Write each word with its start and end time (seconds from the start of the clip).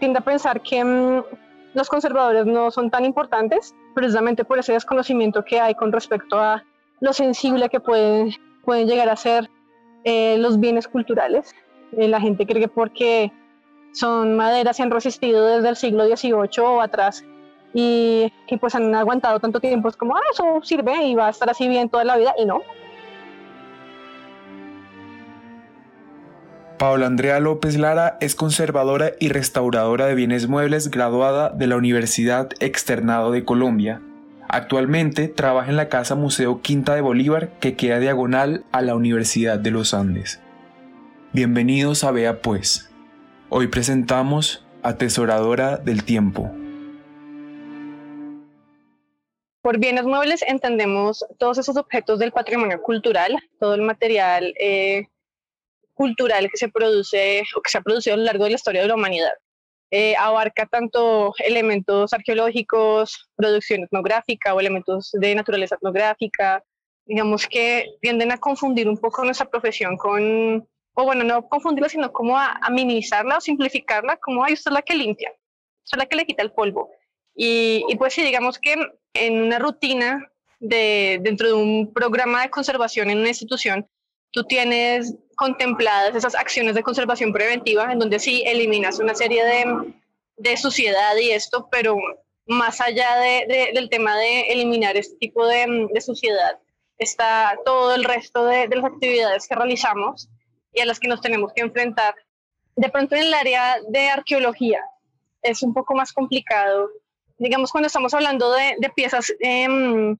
tiende 0.00 0.18
a 0.18 0.22
pensar 0.22 0.60
que 0.60 0.82
mm, 0.82 1.22
los 1.74 1.88
conservadores 1.88 2.46
no 2.46 2.72
son 2.72 2.90
tan 2.90 3.04
importantes, 3.04 3.74
precisamente 3.94 4.44
por 4.44 4.58
ese 4.58 4.72
desconocimiento 4.72 5.44
que 5.44 5.60
hay 5.60 5.74
con 5.74 5.92
respecto 5.92 6.40
a 6.40 6.64
lo 6.98 7.12
sensible 7.12 7.68
que 7.68 7.78
pueden, 7.78 8.32
pueden 8.64 8.88
llegar 8.88 9.08
a 9.08 9.16
ser 9.16 9.48
eh, 10.04 10.36
los 10.38 10.58
bienes 10.58 10.88
culturales. 10.88 11.54
Eh, 11.96 12.08
la 12.08 12.20
gente 12.20 12.46
cree 12.46 12.62
que 12.62 12.68
porque 12.68 13.32
son 13.92 14.36
maderas 14.36 14.78
y 14.78 14.82
han 14.82 14.90
resistido 14.90 15.46
desde 15.46 15.68
el 15.68 15.76
siglo 15.76 16.04
XVIII 16.04 16.64
o 16.64 16.80
atrás 16.80 17.24
y, 17.72 18.32
y, 18.48 18.56
pues 18.56 18.74
han 18.74 18.94
aguantado 18.94 19.38
tanto 19.38 19.60
tiempo, 19.60 19.88
es 19.88 19.96
como, 19.96 20.16
ah, 20.16 20.22
eso 20.32 20.60
sirve 20.62 21.04
y 21.04 21.14
va 21.14 21.28
a 21.28 21.30
estar 21.30 21.48
así 21.48 21.68
bien 21.68 21.88
toda 21.88 22.04
la 22.04 22.16
vida, 22.16 22.34
y 22.36 22.44
no. 22.44 22.62
Paola 26.80 27.08
Andrea 27.08 27.40
López 27.40 27.76
Lara 27.76 28.16
es 28.22 28.34
conservadora 28.34 29.12
y 29.20 29.28
restauradora 29.28 30.06
de 30.06 30.14
bienes 30.14 30.48
muebles 30.48 30.90
graduada 30.90 31.50
de 31.50 31.66
la 31.66 31.76
Universidad 31.76 32.48
Externado 32.58 33.32
de 33.32 33.44
Colombia. 33.44 34.00
Actualmente 34.48 35.28
trabaja 35.28 35.68
en 35.68 35.76
la 35.76 35.90
Casa 35.90 36.14
Museo 36.14 36.62
Quinta 36.62 36.94
de 36.94 37.02
Bolívar 37.02 37.50
que 37.60 37.76
queda 37.76 37.98
diagonal 37.98 38.64
a 38.72 38.80
la 38.80 38.94
Universidad 38.94 39.58
de 39.58 39.70
los 39.72 39.92
Andes. 39.92 40.40
Bienvenidos 41.34 42.02
a 42.02 42.12
Vea 42.12 42.40
Pues. 42.40 42.90
Hoy 43.50 43.66
presentamos 43.66 44.64
Atesoradora 44.82 45.76
del 45.76 46.04
Tiempo. 46.04 46.50
Por 49.60 49.76
bienes 49.76 50.06
muebles 50.06 50.42
entendemos 50.48 51.26
todos 51.36 51.58
esos 51.58 51.76
objetos 51.76 52.18
del 52.18 52.32
patrimonio 52.32 52.80
cultural, 52.80 53.36
todo 53.58 53.74
el 53.74 53.82
material 53.82 54.54
eh, 54.58 55.09
cultural 56.00 56.48
que 56.50 56.56
se 56.56 56.70
produce 56.70 57.42
o 57.54 57.60
que 57.60 57.70
se 57.70 57.76
ha 57.76 57.82
producido 57.82 58.14
a 58.14 58.16
lo 58.16 58.24
largo 58.24 58.44
de 58.44 58.50
la 58.50 58.56
historia 58.56 58.80
de 58.80 58.88
la 58.88 58.94
humanidad. 58.94 59.34
Eh, 59.90 60.14
abarca 60.16 60.64
tanto 60.64 61.34
elementos 61.44 62.14
arqueológicos, 62.14 63.28
producción 63.36 63.82
etnográfica 63.82 64.54
o 64.54 64.60
elementos 64.60 65.10
de 65.12 65.34
naturaleza 65.34 65.74
etnográfica, 65.74 66.64
digamos 67.04 67.46
que 67.46 67.84
tienden 68.00 68.32
a 68.32 68.38
confundir 68.38 68.88
un 68.88 68.96
poco 68.96 69.22
nuestra 69.24 69.50
profesión 69.50 69.98
con, 69.98 70.66
o 70.94 71.04
bueno, 71.04 71.22
no 71.22 71.46
confundirla, 71.46 71.90
sino 71.90 72.10
como 72.10 72.38
a, 72.38 72.58
minimizarla 72.70 73.36
o 73.36 73.40
simplificarla, 73.42 74.16
como, 74.16 74.42
hay 74.42 74.54
usted 74.54 74.70
es 74.70 74.74
la 74.74 74.82
que 74.82 74.94
limpia, 74.94 75.30
usted 75.84 75.98
es 75.98 76.02
la 76.04 76.06
que 76.06 76.16
le 76.16 76.24
quita 76.24 76.42
el 76.42 76.52
polvo. 76.52 76.88
Y, 77.34 77.84
y 77.90 77.96
pues 77.96 78.14
sí, 78.14 78.22
digamos 78.22 78.58
que 78.58 78.74
en 79.12 79.42
una 79.42 79.58
rutina 79.58 80.32
de, 80.60 81.18
dentro 81.20 81.48
de 81.48 81.52
un 81.52 81.92
programa 81.92 82.40
de 82.40 82.48
conservación 82.48 83.10
en 83.10 83.18
una 83.18 83.28
institución, 83.28 83.86
tú 84.30 84.44
tienes 84.44 85.14
contempladas 85.40 86.14
esas 86.14 86.34
acciones 86.34 86.74
de 86.74 86.82
conservación 86.82 87.32
preventiva, 87.32 87.90
en 87.90 87.98
donde 87.98 88.18
sí 88.18 88.42
eliminas 88.46 88.98
una 88.98 89.14
serie 89.14 89.42
de, 89.42 89.94
de 90.36 90.56
suciedad 90.58 91.16
y 91.16 91.30
esto, 91.30 91.66
pero 91.70 91.96
más 92.44 92.82
allá 92.82 93.16
de, 93.16 93.70
del 93.72 93.88
tema 93.88 94.18
de 94.18 94.52
eliminar 94.52 94.98
este 94.98 95.16
tipo 95.16 95.46
de, 95.46 95.88
de, 95.90 96.00
suciedad, 96.02 96.58
está 96.98 97.58
todo 97.64 97.94
el 97.94 98.04
resto 98.04 98.44
de, 98.44 98.68
las 98.68 98.84
actividades 98.84 99.48
que 99.48 99.54
realizamos 99.54 100.28
y 100.74 100.82
a 100.82 100.84
las 100.84 101.00
que 101.00 101.08
nos 101.08 101.22
tenemos 101.22 101.54
que 101.54 101.62
enfrentar. 101.62 102.14
De 102.76 102.90
pronto 102.90 103.16
en 103.16 103.22
el 103.22 103.32
área 103.32 103.78
de 103.88 104.10
arqueología 104.10 104.84
es 105.40 105.62
un 105.62 105.72
poco 105.72 105.94
más 105.94 106.12
complicado. 106.12 106.90
Digamos, 107.38 107.72
cuando 107.72 107.86
estamos 107.86 108.12
hablando 108.12 108.52
de, 108.52 108.76
piezas 108.94 109.32
em, 109.40 110.18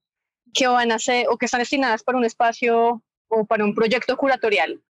que 0.51 0.65
van 0.65 0.91
a 0.91 0.97
ser 0.97 1.27
o 1.29 1.37
que 1.37 1.45
están 1.45 1.59
destinadas 1.59 2.01
para 2.01 2.17
un 2.17 2.25
espacio 2.25 3.03
o 3.27 3.45
para 3.45 3.63
un 3.63 3.75
proyecto 3.75 4.17
curatorial, 4.17 4.81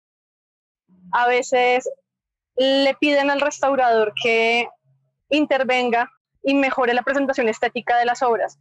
a 1.12 1.26
veces 1.26 1.88
le 2.56 2.94
piden 2.94 3.30
al 3.30 3.40
restaurador 3.40 4.12
que 4.22 4.68
intervenga 5.30 6.10
y 6.42 6.54
mejore 6.54 6.94
la 6.94 7.02
presentación 7.02 7.48
estética 7.48 7.96
de 7.98 8.04
las 8.04 8.22
obras. 8.22 8.58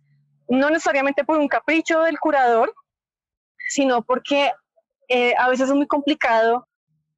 No 0.48 0.70
necesariamente 0.70 1.24
por 1.24 1.38
un 1.38 1.48
capricho 1.48 2.02
del 2.02 2.20
curador, 2.20 2.74
sino 3.70 4.02
porque 4.02 4.52
eh, 5.08 5.34
a 5.38 5.50
veces 5.50 5.70
es 5.70 5.76
muy 5.76 5.88
complicado 5.88 6.68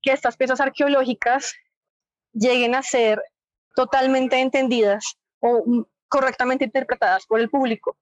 que 0.02 0.12
estas 0.12 0.38
piezas 0.38 0.60
arqueológicas 0.60 1.54
lleguen 2.34 2.76
a 2.76 2.82
ser 2.82 3.22
totalmente 3.76 4.40
entendidas 4.40 5.18
o 5.40 5.86
correctamente 6.08 6.66
interpretadas 6.66 7.26
por 7.26 7.40
el 7.40 7.50
público. 7.50 7.98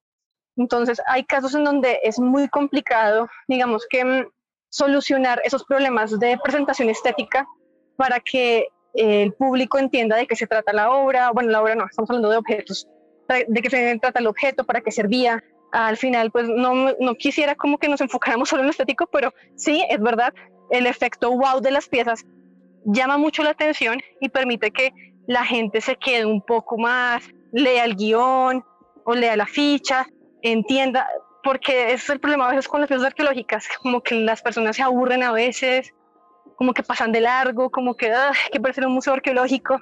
Entonces, 0.55 1.01
hay 1.05 1.23
casos 1.25 1.55
en 1.55 1.63
donde 1.63 1.99
es 2.03 2.19
muy 2.19 2.49
complicado, 2.49 3.29
digamos 3.47 3.85
que 3.89 4.03
mm, 4.03 4.27
solucionar 4.69 5.41
esos 5.43 5.63
problemas 5.63 6.19
de 6.19 6.37
presentación 6.43 6.89
estética 6.89 7.47
para 7.95 8.19
que 8.19 8.67
eh, 8.93 9.23
el 9.23 9.33
público 9.33 9.77
entienda 9.77 10.15
de 10.15 10.27
qué 10.27 10.35
se 10.35 10.47
trata 10.47 10.73
la 10.73 10.91
obra, 10.91 11.31
bueno, 11.31 11.49
la 11.49 11.61
obra 11.61 11.75
no, 11.75 11.85
estamos 11.85 12.09
hablando 12.09 12.29
de 12.29 12.37
objetos, 12.37 12.87
de 13.27 13.61
qué 13.61 13.69
se 13.69 13.99
trata 13.99 14.19
el 14.19 14.27
objeto, 14.27 14.65
para 14.65 14.81
qué 14.81 14.91
servía. 14.91 15.43
Al 15.71 15.97
final, 15.97 16.31
pues 16.31 16.47
no, 16.47 16.93
no 16.99 17.15
quisiera 17.15 17.53
como 17.55 17.77
que 17.77 17.89
nos 17.89 18.01
enfocáramos 18.01 18.49
solo 18.49 18.61
en 18.61 18.67
lo 18.67 18.71
estético, 18.71 19.07
pero 19.07 19.33
sí, 19.55 19.85
es 19.89 19.99
verdad, 19.99 20.33
el 20.71 20.87
efecto 20.87 21.31
wow 21.31 21.61
de 21.61 21.71
las 21.71 21.87
piezas 21.87 22.25
llama 22.85 23.17
mucho 23.17 23.43
la 23.43 23.51
atención 23.51 23.99
y 24.19 24.29
permite 24.29 24.71
que 24.71 24.91
la 25.27 25.45
gente 25.45 25.81
se 25.81 25.95
quede 25.95 26.25
un 26.25 26.41
poco 26.41 26.77
más, 26.77 27.23
lea 27.51 27.85
el 27.85 27.95
guion 27.95 28.63
o 29.05 29.13
lea 29.13 29.35
la 29.35 29.45
ficha, 29.45 30.07
entienda, 30.41 31.07
porque 31.43 31.85
ese 31.85 31.95
es 31.95 32.09
el 32.09 32.19
problema 32.19 32.47
a 32.47 32.49
veces 32.49 32.67
con 32.67 32.81
las 32.81 32.87
piezas 32.87 33.07
arqueológicas, 33.07 33.67
como 33.81 34.01
que 34.01 34.15
las 34.15 34.41
personas 34.41 34.75
se 34.75 34.83
aburren 34.83 35.23
a 35.23 35.31
veces, 35.31 35.93
como 36.55 36.73
que 36.73 36.83
pasan 36.83 37.11
de 37.11 37.21
largo, 37.21 37.69
como 37.69 37.95
que 37.95 38.11
hay 38.11 38.33
que 38.51 38.59
parecer 38.59 38.85
un 38.85 38.93
museo 38.93 39.13
arqueológico. 39.13 39.79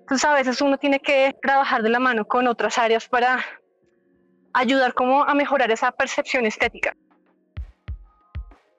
Entonces 0.00 0.24
a 0.24 0.34
veces 0.34 0.60
uno 0.60 0.78
tiene 0.78 1.00
que 1.00 1.34
trabajar 1.42 1.82
de 1.82 1.88
la 1.88 1.98
mano 1.98 2.24
con 2.26 2.46
otras 2.46 2.78
áreas 2.78 3.08
para 3.08 3.44
ayudar 4.52 4.94
como 4.94 5.24
a 5.24 5.34
mejorar 5.34 5.70
esa 5.70 5.90
percepción 5.92 6.46
estética. 6.46 6.94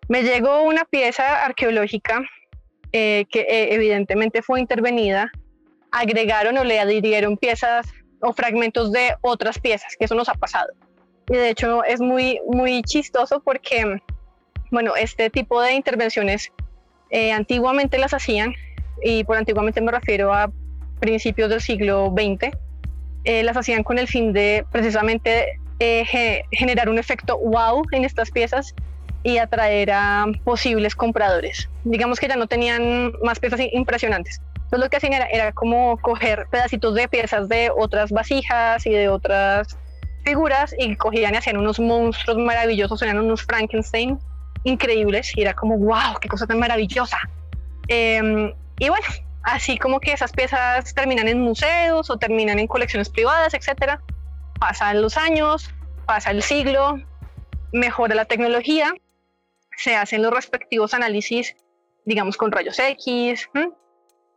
Me 0.07 0.23
llegó 0.23 0.63
una 0.63 0.85
pieza 0.85 1.43
arqueológica 1.43 2.21
eh, 2.91 3.25
que 3.29 3.41
eh, 3.41 3.73
evidentemente 3.73 4.41
fue 4.41 4.59
intervenida, 4.59 5.31
agregaron 5.91 6.57
o 6.57 6.63
le 6.63 6.79
adhirieron 6.79 7.35
piezas 7.37 7.87
o 8.21 8.31
fragmentos 8.31 8.91
de 8.91 9.15
otras 9.21 9.59
piezas, 9.59 9.95
que 9.97 10.05
eso 10.05 10.15
nos 10.15 10.29
ha 10.29 10.35
pasado. 10.35 10.69
Y 11.29 11.35
de 11.35 11.49
hecho 11.49 11.83
es 11.83 11.99
muy, 11.99 12.39
muy 12.47 12.83
chistoso 12.83 13.39
porque, 13.39 14.01
bueno, 14.71 14.93
este 14.95 15.29
tipo 15.29 15.61
de 15.61 15.73
intervenciones 15.73 16.51
eh, 17.09 17.31
antiguamente 17.31 17.97
las 17.97 18.13
hacían, 18.13 18.53
y 19.03 19.23
por 19.23 19.37
antiguamente 19.37 19.81
me 19.81 19.91
refiero 19.91 20.33
a 20.33 20.51
principios 20.99 21.49
del 21.49 21.61
siglo 21.61 22.13
XX, 22.15 22.55
eh, 23.23 23.43
las 23.43 23.57
hacían 23.57 23.83
con 23.83 23.97
el 23.97 24.07
fin 24.07 24.33
de 24.33 24.65
precisamente 24.71 25.59
eh, 25.79 26.43
generar 26.51 26.89
un 26.89 26.99
efecto 26.99 27.37
wow 27.39 27.83
en 27.91 28.05
estas 28.05 28.31
piezas 28.31 28.73
y 29.23 29.39
atraer 29.39 29.91
a 29.91 30.27
posibles 30.43 30.95
compradores. 30.95 31.67
Digamos 31.83 32.19
que 32.19 32.27
ya 32.27 32.35
no 32.35 32.47
tenían 32.47 33.11
más 33.23 33.39
piezas 33.39 33.59
impresionantes. 33.71 34.39
Entonces 34.55 34.79
lo 34.79 34.89
que 34.89 34.97
hacían 34.97 35.13
era, 35.13 35.25
era 35.25 35.51
como 35.51 35.97
coger 35.97 36.45
pedacitos 36.51 36.93
de 36.93 37.07
piezas 37.07 37.49
de 37.49 37.71
otras 37.75 38.11
vasijas 38.11 38.85
y 38.85 38.91
de 38.91 39.09
otras 39.09 39.77
figuras 40.25 40.75
y 40.77 40.95
cogían 40.95 41.33
y 41.33 41.37
hacían 41.37 41.57
unos 41.57 41.79
monstruos 41.79 42.37
maravillosos, 42.37 43.01
eran 43.01 43.19
unos 43.19 43.43
Frankenstein 43.43 44.19
increíbles 44.63 45.31
y 45.37 45.41
era 45.41 45.53
como, 45.53 45.77
wow, 45.77 46.19
qué 46.19 46.27
cosa 46.27 46.47
tan 46.47 46.59
maravillosa. 46.59 47.17
Em, 47.87 48.51
y 48.79 48.89
bueno, 48.89 49.05
así 49.43 49.77
como 49.77 49.99
que 49.99 50.11
esas 50.11 50.31
piezas 50.31 50.93
terminan 50.93 51.27
en 51.27 51.39
museos 51.39 52.09
o 52.09 52.17
terminan 52.17 52.59
en 52.59 52.67
colecciones 52.67 53.09
privadas, 53.09 53.53
etcétera. 53.53 54.01
Pasan 54.59 55.01
los 55.01 55.17
años, 55.17 55.69
pasa 56.05 56.31
el 56.31 56.41
siglo, 56.41 56.99
mejora 57.71 58.15
la 58.15 58.25
tecnología, 58.25 58.93
se 59.77 59.95
hacen 59.95 60.23
los 60.23 60.33
respectivos 60.33 60.93
análisis, 60.93 61.55
digamos, 62.05 62.37
con 62.37 62.51
rayos 62.51 62.79
X, 62.79 63.49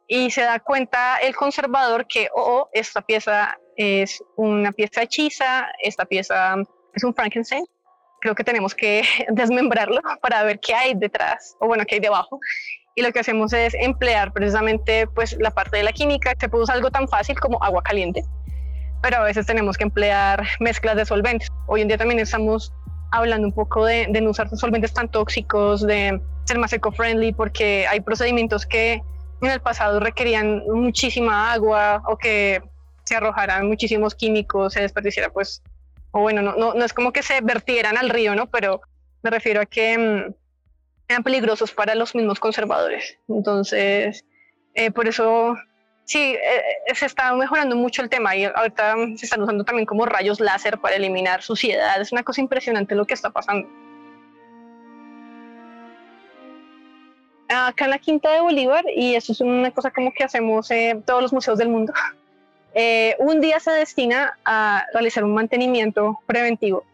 y 0.06 0.30
se 0.30 0.42
da 0.42 0.58
cuenta 0.58 1.16
el 1.18 1.34
conservador 1.36 2.06
que, 2.06 2.28
oh, 2.34 2.42
oh, 2.42 2.70
esta 2.72 3.00
pieza 3.02 3.58
es 3.78 4.22
una 4.36 4.72
pieza 4.72 5.02
hechiza, 5.02 5.68
esta 5.80 6.04
pieza 6.04 6.56
es 6.94 7.04
un 7.04 7.14
Frankenstein. 7.14 7.64
Creo 8.20 8.34
que 8.34 8.42
tenemos 8.42 8.74
que 8.74 9.04
desmembrarlo 9.30 10.00
para 10.20 10.42
ver 10.42 10.58
qué 10.60 10.74
hay 10.74 10.94
detrás, 10.94 11.56
o 11.60 11.68
bueno, 11.68 11.84
qué 11.86 11.94
hay 11.94 12.00
debajo. 12.00 12.40
Y 12.96 13.02
lo 13.02 13.12
que 13.12 13.20
hacemos 13.20 13.52
es 13.52 13.74
emplear 13.74 14.32
precisamente 14.32 15.06
pues, 15.06 15.36
la 15.38 15.52
parte 15.52 15.76
de 15.76 15.84
la 15.84 15.92
química. 15.92 16.34
Se 16.38 16.48
usar 16.52 16.76
algo 16.76 16.90
tan 16.90 17.06
fácil 17.06 17.38
como 17.38 17.62
agua 17.62 17.80
caliente, 17.82 18.24
pero 19.00 19.18
a 19.18 19.22
veces 19.22 19.46
tenemos 19.46 19.76
que 19.76 19.84
emplear 19.84 20.44
mezclas 20.58 20.96
de 20.96 21.06
solventes. 21.06 21.48
Hoy 21.68 21.82
en 21.82 21.88
día 21.88 21.96
también 21.96 22.18
estamos 22.18 22.72
hablando 23.12 23.46
un 23.46 23.54
poco 23.54 23.84
de, 23.86 24.08
de 24.10 24.20
no 24.20 24.30
usar 24.30 24.48
solventes 24.56 24.92
tan 24.92 25.08
tóxicos, 25.08 25.86
de 25.86 26.20
ser 26.46 26.58
más 26.58 26.72
eco-friendly, 26.72 27.32
porque 27.32 27.86
hay 27.86 28.00
procedimientos 28.00 28.66
que 28.66 29.00
en 29.40 29.50
el 29.50 29.60
pasado 29.60 30.00
requerían 30.00 30.64
muchísima 30.66 31.52
agua 31.52 32.02
o 32.08 32.16
que 32.16 32.60
se 33.08 33.16
arrojaran 33.16 33.66
muchísimos 33.66 34.14
químicos, 34.14 34.74
se 34.74 34.82
desperdiciara 34.82 35.30
pues, 35.30 35.62
o 36.12 36.20
bueno, 36.20 36.42
no, 36.42 36.54
no, 36.56 36.74
no 36.74 36.84
es 36.84 36.92
como 36.92 37.12
que 37.12 37.22
se 37.22 37.40
vertieran 37.40 37.96
al 37.96 38.10
río, 38.10 38.34
¿no? 38.34 38.46
Pero 38.46 38.80
me 39.22 39.30
refiero 39.30 39.60
a 39.60 39.66
que 39.66 39.98
mm, 39.98 40.34
eran 41.08 41.22
peligrosos 41.22 41.72
para 41.72 41.94
los 41.94 42.14
mismos 42.14 42.38
conservadores. 42.38 43.18
Entonces, 43.28 44.24
eh, 44.74 44.90
por 44.90 45.08
eso 45.08 45.56
sí, 46.04 46.36
eh, 46.36 46.94
se 46.94 47.06
está 47.06 47.34
mejorando 47.34 47.76
mucho 47.76 48.02
el 48.02 48.10
tema 48.10 48.36
y 48.36 48.44
ahorita 48.44 48.94
se 49.16 49.24
están 49.24 49.42
usando 49.42 49.64
también 49.64 49.86
como 49.86 50.06
rayos 50.06 50.38
láser 50.38 50.78
para 50.78 50.96
eliminar 50.96 51.42
suciedad. 51.42 52.00
Es 52.00 52.12
una 52.12 52.22
cosa 52.22 52.40
impresionante 52.40 52.94
lo 52.94 53.06
que 53.06 53.14
está 53.14 53.30
pasando. 53.30 53.68
Acá 57.48 57.86
en 57.86 57.90
la 57.90 57.98
Quinta 57.98 58.30
de 58.30 58.40
Bolívar, 58.42 58.84
y 58.94 59.14
eso 59.14 59.32
es 59.32 59.40
una 59.40 59.70
cosa 59.70 59.90
como 59.90 60.12
que 60.12 60.22
hacemos 60.22 60.68
todos 61.06 61.22
los 61.22 61.32
museos 61.32 61.58
del 61.58 61.70
mundo, 61.70 61.94
eh, 62.74 63.16
un 63.18 63.40
día 63.40 63.60
se 63.60 63.70
destina 63.70 64.38
a 64.44 64.84
realizar 64.92 65.24
un 65.24 65.34
mantenimiento 65.34 66.20
preventivo. 66.26 66.84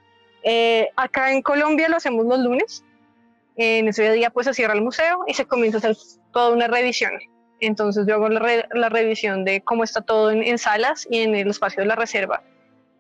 Eh, 0.42 0.88
acá 0.96 1.32
en 1.32 1.42
Colombia 1.42 1.88
lo 1.88 1.96
hacemos 1.96 2.26
los 2.26 2.38
lunes. 2.38 2.84
En 3.56 3.88
ese 3.88 4.12
día 4.12 4.30
pues 4.30 4.46
se 4.46 4.54
cierra 4.54 4.74
el 4.74 4.82
museo 4.82 5.20
y 5.26 5.34
se 5.34 5.46
comienza 5.46 5.78
a 5.78 5.78
hacer 5.78 5.96
toda 6.32 6.52
una 6.52 6.66
revisión 6.66 7.12
entonces 7.66 8.06
yo 8.06 8.14
hago 8.14 8.28
la, 8.28 8.88
revisión 8.88 9.44
de 9.44 9.60
cómo 9.62 9.84
está 9.84 10.00
todo 10.00 10.30
en, 10.30 10.58
salas 10.58 11.06
y 11.10 11.18
en 11.18 11.34
el 11.34 11.48
espacio 11.48 11.82
de 11.82 11.86
la 11.86 11.96
reserva. 11.96 12.42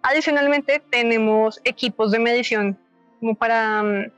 Adicionalmente 0.02 0.82
tenemos 0.90 1.60
equipos 1.64 2.10
de 2.10 2.18
medición 2.18 2.78
como 3.20 3.34
para 3.34 3.82
mm, 3.82 4.12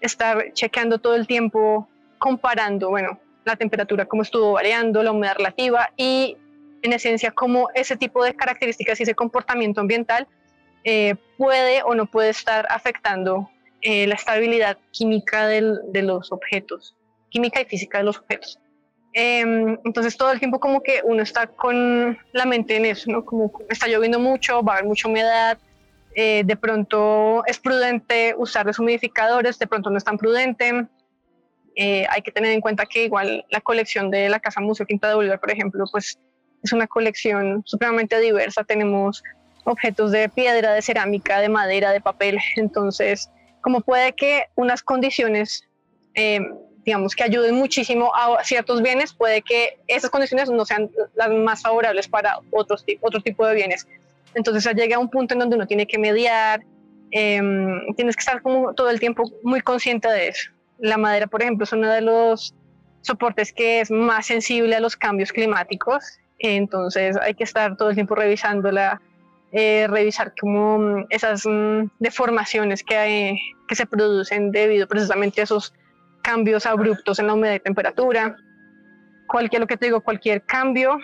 estar 0.00 0.52
chequeando 0.52 0.98
todo 0.98 1.14
el 1.14 1.26
tiempo, 1.26 1.88
comparando, 2.18 2.90
bueno, 2.90 3.18
la 3.44 3.56
temperatura, 3.56 4.06
cómo 4.06 4.22
estuvo 4.22 4.52
variando, 4.52 5.02
la 5.02 5.12
humedad 5.12 5.36
relativa 5.36 5.90
y 5.96 6.36
en 6.82 6.92
esencia 6.92 7.30
cómo 7.30 7.68
ese 7.74 7.96
tipo 7.96 8.24
de 8.24 8.34
características 8.34 9.00
y 9.00 9.02
ese 9.04 9.14
comportamiento 9.14 9.80
ambiental 9.80 10.26
eh, 10.84 11.16
puede 11.36 11.82
o 11.82 11.94
no 11.94 12.06
puede 12.06 12.30
estar 12.30 12.66
afectando 12.70 13.50
eh, 13.82 14.06
la 14.06 14.14
estabilidad 14.14 14.78
química 14.90 15.46
de 15.46 16.02
los 16.02 16.32
objetos, 16.32 16.96
química 17.30 17.60
y 17.60 17.64
física 17.64 17.98
de 17.98 18.04
los 18.04 18.18
objetos. 18.18 18.58
Em, 19.12 19.76
entonces 19.84 20.16
todo 20.16 20.30
el 20.30 20.38
tiempo 20.38 20.60
como 20.60 20.82
que 20.82 21.00
uno 21.02 21.22
está 21.22 21.48
con 21.48 22.16
la 22.32 22.44
mente 22.44 22.76
en 22.76 22.84
eso, 22.84 23.10
¿no? 23.10 23.24
Como 23.24 23.52
está 23.68 23.88
lloviendo 23.88 24.20
mucho, 24.20 24.62
va 24.62 24.74
a 24.74 24.76
haber 24.76 24.88
mucha 24.88 25.08
humedad, 25.08 25.58
eh, 26.14 26.42
de 26.44 26.56
pronto 26.56 27.42
es 27.46 27.58
prudente 27.58 28.34
usar 28.36 28.66
deshumidificadores, 28.66 29.58
de 29.58 29.66
pronto 29.66 29.90
no 29.90 29.98
es 29.98 30.04
tan 30.04 30.16
prudente. 30.16 30.86
Eh, 31.76 32.06
hay 32.08 32.22
que 32.22 32.32
tener 32.32 32.52
en 32.52 32.60
cuenta 32.60 32.86
que 32.86 33.04
igual 33.04 33.44
la 33.48 33.60
colección 33.60 34.10
de 34.10 34.28
la 34.28 34.40
Casa 34.40 34.60
Museo 34.60 34.86
Quinta 34.86 35.08
de 35.08 35.14
Bolívar, 35.14 35.40
por 35.40 35.50
ejemplo, 35.50 35.84
pues 35.90 36.18
es 36.62 36.72
una 36.72 36.86
colección 36.86 37.62
supremamente 37.64 38.18
diversa. 38.20 38.64
Tenemos 38.64 39.22
objetos 39.64 40.10
de 40.12 40.28
piedra, 40.28 40.72
de 40.72 40.82
cerámica, 40.82 41.40
de 41.40 41.48
madera, 41.48 41.92
de 41.92 42.00
papel. 42.00 42.38
Entonces, 42.56 43.30
como 43.60 43.80
puede 43.80 44.12
que 44.14 44.44
unas 44.56 44.82
condiciones 44.82 45.68
eh, 46.14 46.40
digamos, 46.84 47.14
que 47.14 47.22
ayuden 47.24 47.54
muchísimo 47.54 48.12
a 48.14 48.42
ciertos 48.42 48.82
bienes, 48.82 49.12
puede 49.12 49.42
que 49.42 49.78
esas 49.86 50.10
condiciones 50.10 50.50
no 50.50 50.64
sean 50.64 50.90
las 51.14 51.30
más 51.30 51.62
favorables 51.62 52.08
para 52.08 52.38
otros, 52.50 52.84
otro 53.00 53.20
tipo 53.20 53.46
de 53.46 53.54
bienes. 53.54 53.86
Entonces 54.34 54.74
llega 54.74 54.96
a 54.96 54.98
un 54.98 55.10
punto 55.10 55.34
en 55.34 55.40
donde 55.40 55.56
uno 55.56 55.66
tiene 55.66 55.86
que 55.86 55.98
mediar, 55.98 56.62
em, 57.10 57.94
tienes 57.96 58.16
que 58.16 58.20
estar 58.20 58.40
como 58.42 58.72
todo 58.74 58.90
el 58.90 59.00
tiempo 59.00 59.24
muy 59.42 59.60
consciente 59.60 60.08
de 60.08 60.28
eso. 60.28 60.50
La 60.78 60.96
madera, 60.96 61.26
por 61.26 61.42
ejemplo, 61.42 61.64
es 61.64 61.72
uno 61.72 61.90
de 61.90 62.00
los 62.00 62.54
soportes 63.02 63.52
que 63.52 63.80
es 63.80 63.90
más 63.90 64.26
sensible 64.26 64.76
a 64.76 64.80
los 64.80 64.96
cambios 64.96 65.32
climáticos, 65.32 66.18
entonces 66.40 67.16
hay 67.18 67.34
que 67.34 67.44
estar 67.44 67.76
todo 67.76 67.90
el 67.90 67.94
tiempo 67.94 68.14
revisándola, 68.14 69.00
eh, 69.52 69.86
revisar 69.88 70.32
como 70.40 70.78
mm, 70.78 71.06
esas 71.10 71.44
mm, 71.46 71.84
deformaciones 71.98 72.82
que, 72.82 73.36
se 73.70 73.86
producen 73.86 74.50
debido 74.50 74.88
precisamente 74.88 75.40
a 75.40 75.44
esos 75.44 75.72
cambios 76.22 76.66
abruptos 76.66 77.18
en 77.18 77.28
la 77.28 77.34
humedad 77.34 77.54
y 77.54 77.60
temperatura, 77.60 78.36
cualquier, 79.28 79.60
lo 79.60 79.66
que 79.68 79.76
te 79.76 79.86
digo, 79.86 80.00
cualquier 80.00 80.44
cambio, 80.44 80.98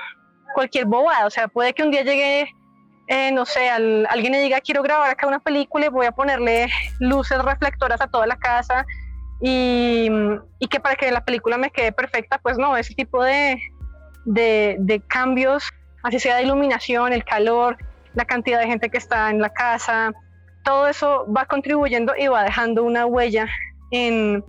cualquier 0.54 0.86
bobada, 0.86 1.26
o 1.26 1.30
sea, 1.30 1.46
puede 1.46 1.74
que 1.74 1.84
un 1.84 1.92
día 1.92 2.02
llegue, 2.02 2.48
eh, 3.06 3.30
no 3.30 3.46
sé, 3.46 3.68
alguien 3.70 4.32
le 4.32 4.40
diga, 4.40 4.60
quiero 4.60 4.82
grabar 4.82 5.10
acá 5.10 5.28
una 5.28 5.38
película 5.38 5.86
y 5.86 5.90
voy 5.90 6.06
a 6.06 6.12
ponerle 6.12 6.68
luces 6.98 7.40
reflectoras 7.40 8.00
a 8.00 8.08
toda 8.08 8.26
la 8.26 8.36
casa 8.36 8.84
y, 9.40 10.08
y 10.58 10.66
que 10.68 10.80
para 10.80 10.96
que 10.96 11.12
la 11.12 11.24
película 11.24 11.56
me 11.56 11.70
quede 11.70 11.92
perfecta, 11.92 12.38
pues 12.38 12.58
no, 12.58 12.76
ese 12.76 12.94
tipo 12.94 13.22
de, 13.22 13.60
de, 14.26 14.76
de 14.78 15.00
cambios, 15.00 15.72
así 16.02 16.20
sea 16.20 16.36
de 16.36 16.42
iluminación, 16.42 17.14
el 17.14 17.24
calor, 17.24 17.78
la 18.14 18.26
cantidad 18.26 18.60
de 18.60 18.66
gente 18.66 18.90
que 18.90 18.98
está 18.98 19.30
en 19.30 19.40
la 19.40 19.50
casa, 19.50 20.12
todo 20.64 20.88
eso 20.88 21.26
va 21.32 21.46
contribuyendo 21.46 22.12
y 22.18 22.26
va 22.26 22.42
dejando 22.42 22.82
una 22.82 23.06
huella 23.06 23.48
en, 23.92 24.44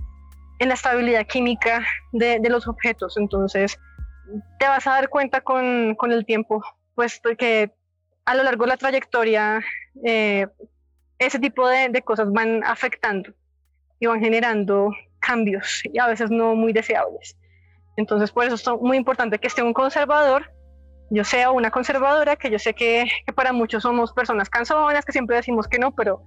en 0.60 0.68
la 0.68 0.74
estabilidad 0.74 1.26
química 1.28 1.86
de, 2.12 2.40
los 2.50 2.68
objetos. 2.68 3.18
Entonces, 3.18 3.78
te 4.60 4.68
vas 4.68 4.88
a 4.88 4.92
dar 4.92 5.10
cuenta 5.10 5.42
con, 5.42 5.96
el 6.12 6.26
tiempo, 6.26 6.64
puesto 6.96 7.36
que 7.38 7.72
a 8.26 8.36
lo 8.36 8.44
largo 8.44 8.66
de 8.66 8.70
la 8.70 8.78
trayectoria, 8.78 9.64
eh, 10.04 10.48
ese 11.20 11.40
tipo 11.40 11.68
de, 11.68 12.02
cosas 12.04 12.32
van 12.32 12.64
afectando 12.64 13.32
y 14.00 14.08
van 14.08 14.20
generando 14.20 14.92
cambios 15.20 15.82
y 15.84 16.00
a 16.00 16.08
veces 16.08 16.30
no 16.30 16.56
muy 16.56 16.74
deseables. 16.74 17.38
Entonces, 17.98 18.32
por 18.32 18.46
eso 18.46 18.56
es 18.56 18.82
muy 18.82 18.96
importante 18.96 19.40
que 19.40 19.48
esté 19.48 19.64
un 19.64 19.74
conservador, 19.74 20.52
yo 21.10 21.24
sea 21.24 21.52
una 21.52 21.72
conservadora, 21.72 22.36
que 22.36 22.50
yo 22.50 22.60
sé 22.60 22.74
que, 22.74 23.10
para 23.36 23.54
muchos 23.54 23.84
somos 23.84 24.14
personas 24.14 24.50
cansonas, 24.50 25.04
que 25.04 25.12
siempre 25.12 25.36
decimos 25.36 25.68
que 25.68 25.80
no, 25.80 25.94
pero 25.94 26.22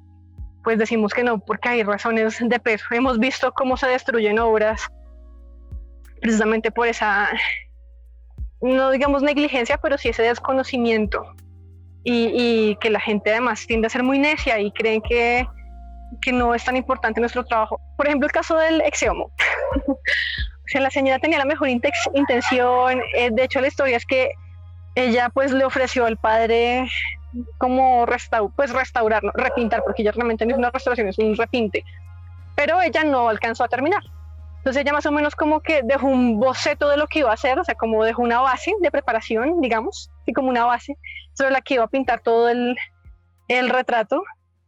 pues 0.65 0.79
decimos 0.79 1.15
que 1.15 1.23
no, 1.23 1.39
porque 1.39 1.69
hay 1.69 1.83
razones 1.83 2.39
de 2.41 2.59
peso. 2.59 2.85
Hemos 2.91 3.19
visto 3.19 3.53
cómo 3.53 3.77
se 3.77 3.87
destruyen 3.87 4.39
obras 4.39 4.89
precisamente 6.21 6.71
por 6.71 6.87
esa, 6.87 7.31
no 8.61 8.91
digamos 8.91 9.23
negligencia, 9.23 9.79
pero 9.79 9.97
sí 9.97 10.11
ese 10.11 10.23
desconocimiento. 10.23 11.25
Y, 12.03 12.77
que 12.81 12.89
la 12.89 13.01
gente 13.01 13.31
además 13.31 13.67
tiende 13.67 13.87
a 13.87 13.91
ser 13.91 14.03
muy 14.03 14.19
necia 14.19 14.59
y 14.59 14.73
creen 14.73 15.03
que, 15.03 15.47
que 16.23 16.33
no 16.33 16.55
es 16.55 16.65
tan 16.65 16.77
importante 16.77 17.21
nuestro 17.21 17.45
trabajo. 17.45 17.79
Por 17.99 18.07
ejemplo, 18.07 18.27
el 18.27 18.33
caso 18.33 18.57
del 18.57 18.81
exeomo. 18.81 19.31
la 20.79 20.91
señora 20.91 21.19
tenía 21.19 21.39
la 21.39 21.45
mejor 21.45 21.69
intención. 21.69 23.01
Eh, 23.17 23.31
de 23.33 23.45
hecho, 23.45 23.61
la 23.61 23.69
historia 23.69 23.97
es 23.97 24.07
que 24.07 24.33
ella 24.95 25.31
pues 25.33 25.53
le 25.53 25.65
ofreció 25.65 26.07
al 26.07 26.17
padre 26.17 26.89
como 27.59 28.07
restau 28.07 28.51
pues 28.55 28.73
restaurar, 28.73 29.23
repintar, 29.35 29.83
porque 29.85 30.03
ya 30.03 30.13
realmente 30.13 30.45
no 30.45 30.53
es 30.53 30.59
una 30.59 30.71
restauración, 30.71 31.09
es 31.09 31.19
un 31.19 31.37
repinte. 31.37 31.85
Pero 32.57 32.81
ella 32.81 33.05
no 33.05 33.29
alcanzó 33.29 33.65
a 33.65 33.69
terminar. 33.69 34.03
Entonces 34.59 34.83
ella 34.83 34.93
más 34.93 35.07
o 35.07 35.13
menos 35.13 35.35
como 35.35 35.61
que 35.61 35.83
dejó 35.83 36.07
un 36.07 36.39
boceto 36.39 36.89
de 36.89 36.99
lo 36.99 37.07
que 37.07 37.21
iba 37.21 37.31
a 37.31 37.35
hacer, 37.35 37.59
o 37.59 37.65
sea, 37.65 37.75
como 37.77 38.05
dejó 38.05 38.23
una 38.23 38.41
base 38.41 38.75
de 38.81 38.91
preparación, 38.91 39.61
digamos, 39.61 40.11
y 40.27 40.35
como 40.35 40.51
una 40.51 40.67
base 40.67 40.99
sobre 41.33 41.51
la 41.51 41.63
que 41.63 41.75
iba 41.75 41.85
a 41.85 41.89
pintar 41.89 42.21
todo 42.21 42.51
el, 42.51 42.77
el 43.49 43.71
retrato 43.71 44.23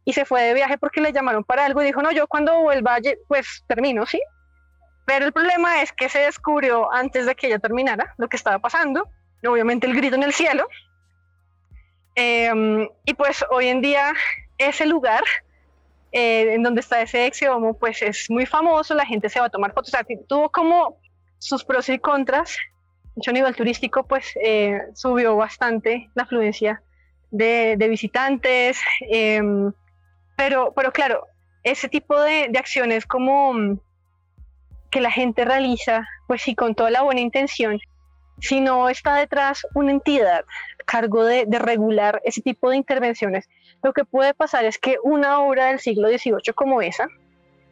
y 0.05 0.13
se 0.13 0.25
fue 0.25 0.41
de 0.41 0.53
viaje 0.53 0.77
porque 0.77 0.99
le 0.99 1.13
llamaron 1.13 1.43
para 1.43 1.65
algo 1.65 1.81
y 1.81 1.85
dijo, 1.85 2.01
no, 2.01 2.11
yo 2.11 2.27
cuando 2.27 2.59
vuelva, 2.61 2.97
pues 3.27 3.63
termino, 3.67 4.05
¿sí? 4.05 4.19
Pero 5.05 5.25
el 5.25 5.33
problema 5.33 5.81
es 5.81 5.91
que 5.91 6.09
se 6.09 6.19
descubrió 6.19 6.91
antes 6.91 7.25
de 7.25 7.35
que 7.35 7.47
ella 7.47 7.59
terminara 7.59 8.13
lo 8.17 8.29
que 8.29 8.37
estaba 8.37 8.59
pasando, 8.59 9.09
obviamente 9.45 9.87
el 9.87 9.95
grito 9.95 10.15
en 10.15 10.23
el 10.23 10.33
cielo, 10.33 10.67
Em, 12.15 12.87
y 13.05 13.13
pues 13.15 13.43
hoy 13.49 13.67
en 13.67 13.81
día 13.81 14.13
ese 14.59 14.85
lugar 14.85 15.23
eh, 16.11 16.53
en 16.53 16.61
donde 16.61 16.81
está 16.81 17.01
ese 17.01 17.25
exiomo 17.25 17.77
pues 17.77 18.03
es 18.03 18.29
muy 18.29 18.45
famoso, 18.45 18.93
la 18.93 19.05
gente 19.05 19.29
se 19.29 19.39
va 19.39 19.47
a 19.47 19.49
tomar 19.49 19.73
fotos, 19.73 19.93
tuvo 20.27 20.51
como 20.51 20.99
sus 21.39 21.65
pros 21.65 21.89
y 21.89 21.97
contras, 21.97 22.57
hecho 23.17 23.31
a 23.31 23.33
nivel 23.33 23.55
turístico 23.55 24.05
pues 24.05 24.31
eh, 24.43 24.79
subió 24.93 25.35
bastante 25.35 26.09
la 26.13 26.23
afluencia 26.23 26.83
de, 27.31 27.75
visitantes, 27.89 28.79
em, 29.09 29.73
pero, 30.37 30.71
pero 30.75 30.91
claro, 30.91 31.25
ese 31.63 31.89
tipo 31.89 32.19
de, 32.21 32.47
de 32.51 32.59
acciones 32.59 33.07
como 33.07 33.79
que 34.93 35.01
la 35.01 35.09
gente 35.09 35.43
realiza, 35.43 36.07
pues 36.27 36.43
sí, 36.43 36.53
con 36.53 36.75
toda 36.75 36.91
la 36.91 37.01
buena 37.01 37.19
intención, 37.19 37.79
si 38.39 38.61
no 38.61 38.89
está 38.89 39.15
detrás 39.15 39.65
una 39.73 39.89
entidad 39.89 40.45
cargo 40.85 41.25
de, 41.25 41.47
regular 41.49 42.21
ese 42.25 42.41
tipo 42.41 42.69
de 42.69 42.77
intervenciones, 42.77 43.49
lo 43.81 43.91
que 43.91 44.05
puede 44.05 44.35
pasar 44.35 44.65
es 44.65 44.77
que 44.77 44.97
una 45.03 45.39
obra 45.39 45.65
del 45.67 45.79
siglo 45.79 46.09
XVIII 46.09 46.53
como 46.53 46.79
esa, 46.83 47.07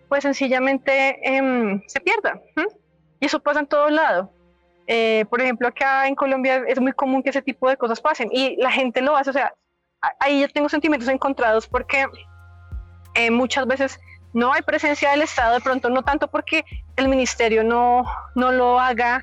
pues 0.10 0.24
sencillamente 0.24 1.20
em, 1.22 1.84
se 1.86 2.00
pierda. 2.00 2.42
Y 3.20 3.28
eso 3.28 3.40
pasa 3.40 3.60
en 3.60 3.68
todo 3.68 3.90
lado. 3.92 4.32
Eh, 4.88 5.26
por 5.30 5.42
ejemplo, 5.42 5.68
acá 5.68 6.08
en 6.08 6.16
Colombia 6.16 6.64
es 6.68 6.82
muy 6.82 6.92
común 6.92 7.22
que 7.22 7.30
ese 7.30 7.44
tipo 7.44 7.70
de 7.70 7.78
cosas 7.78 8.02
pasen 8.02 8.30
y 8.32 8.56
la 8.56 8.72
gente 8.72 9.02
lo 9.02 9.16
hace. 9.16 9.30
O 9.30 9.34
sea, 9.34 9.54
ahí 10.20 10.42
yo 10.42 10.50
tengo 10.50 10.70
sentimientos 10.70 11.08
encontrados 11.08 11.68
porque 11.68 12.08
eh, 13.14 13.30
muchas 13.30 13.68
veces 13.68 14.00
no 14.34 14.54
hay 14.54 14.62
presencia 14.62 15.12
del 15.12 15.22
Estado, 15.22 15.56
de 15.56 15.62
pronto 15.62 15.90
no 15.90 16.04
tanto 16.04 16.28
porque 16.30 16.66
el 16.96 17.08
ministerio 17.08 17.64
no, 17.64 18.06
no 18.36 18.52
lo 18.52 18.80
haga 18.80 19.22